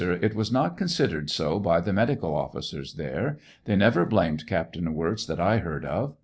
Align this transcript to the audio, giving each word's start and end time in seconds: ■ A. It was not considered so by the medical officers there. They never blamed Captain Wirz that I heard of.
■ 0.01 0.03
A. 0.03 0.25
It 0.25 0.33
was 0.33 0.51
not 0.51 0.77
considered 0.79 1.29
so 1.29 1.59
by 1.59 1.79
the 1.79 1.93
medical 1.93 2.33
officers 2.33 2.95
there. 2.95 3.37
They 3.65 3.75
never 3.75 4.03
blamed 4.03 4.47
Captain 4.47 4.91
Wirz 4.95 5.27
that 5.27 5.39
I 5.39 5.59
heard 5.59 5.85
of. 5.85 6.15